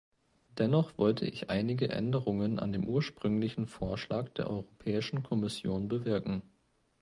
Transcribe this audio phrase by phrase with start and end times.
[0.57, 6.41] Dennoch wollte ich einige Änderungen an dem ursprünglichen Vorschlag der Europäischen Kommission bewirken.